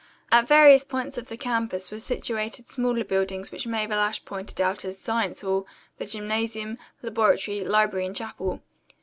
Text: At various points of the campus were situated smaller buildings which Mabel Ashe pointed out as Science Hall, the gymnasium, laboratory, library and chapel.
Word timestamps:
At 0.31 0.47
various 0.47 0.83
points 0.83 1.19
of 1.19 1.29
the 1.29 1.37
campus 1.37 1.91
were 1.91 1.99
situated 1.99 2.67
smaller 2.67 3.03
buildings 3.03 3.51
which 3.51 3.67
Mabel 3.67 3.99
Ashe 3.99 4.25
pointed 4.25 4.59
out 4.59 4.83
as 4.83 4.97
Science 4.97 5.41
Hall, 5.41 5.67
the 5.99 6.07
gymnasium, 6.07 6.79
laboratory, 7.03 7.59
library 7.63 8.07
and 8.07 8.15
chapel. 8.15 8.63